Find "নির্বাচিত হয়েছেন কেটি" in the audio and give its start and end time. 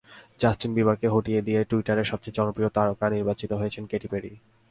3.09-4.07